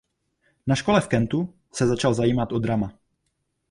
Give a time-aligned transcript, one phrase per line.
[0.67, 2.93] Na škole v Kentu se začal zajímat o drama.